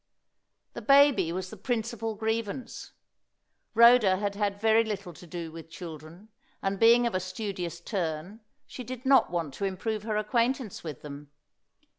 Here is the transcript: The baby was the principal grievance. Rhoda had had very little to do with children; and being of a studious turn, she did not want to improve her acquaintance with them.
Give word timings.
The 0.73 0.81
baby 0.81 1.31
was 1.31 1.51
the 1.51 1.57
principal 1.57 2.15
grievance. 2.15 2.93
Rhoda 3.75 4.17
had 4.17 4.33
had 4.33 4.59
very 4.59 4.83
little 4.83 5.13
to 5.13 5.27
do 5.27 5.51
with 5.51 5.69
children; 5.69 6.29
and 6.59 6.79
being 6.79 7.05
of 7.05 7.13
a 7.13 7.19
studious 7.19 7.79
turn, 7.79 8.39
she 8.65 8.83
did 8.83 9.05
not 9.05 9.29
want 9.29 9.53
to 9.53 9.65
improve 9.65 10.01
her 10.01 10.17
acquaintance 10.17 10.83
with 10.83 11.03
them. 11.03 11.29